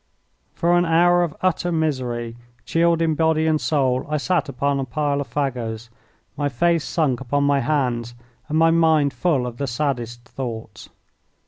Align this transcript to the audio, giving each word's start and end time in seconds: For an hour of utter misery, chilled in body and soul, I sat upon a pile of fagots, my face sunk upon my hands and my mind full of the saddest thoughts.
For 0.55 0.75
an 0.75 0.83
hour 0.83 1.21
of 1.21 1.35
utter 1.41 1.71
misery, 1.71 2.35
chilled 2.65 3.03
in 3.03 3.13
body 3.13 3.45
and 3.45 3.61
soul, 3.61 4.03
I 4.09 4.17
sat 4.17 4.49
upon 4.49 4.79
a 4.79 4.83
pile 4.83 5.21
of 5.21 5.31
fagots, 5.31 5.89
my 6.35 6.49
face 6.49 6.83
sunk 6.83 7.21
upon 7.21 7.43
my 7.43 7.59
hands 7.59 8.15
and 8.49 8.57
my 8.57 8.71
mind 8.71 9.13
full 9.13 9.45
of 9.45 9.57
the 9.57 9.67
saddest 9.67 10.25
thoughts. 10.27 10.89